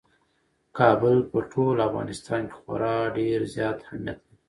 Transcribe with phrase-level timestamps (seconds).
[0.77, 4.37] کابل په ټول افغانستان کې خورا ډېر زیات اهمیت لري.